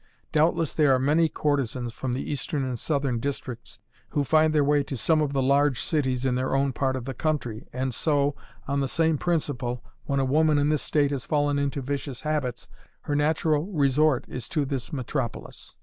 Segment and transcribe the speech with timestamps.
[0.31, 3.77] Doubtless there are many courtesans from the eastern and southern districts
[4.09, 7.05] who find their way to some of the large cities in their own part of
[7.05, 8.35] the country, and so,
[8.67, 12.67] on the same principle, when a woman in this state has fallen into vicious habits
[13.01, 15.75] her natural resort is to this metropolis.